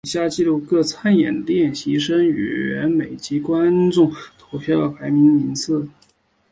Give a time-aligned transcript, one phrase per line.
[0.07, 5.87] 以下记录各参演练习生成员每集观众投票排名名次。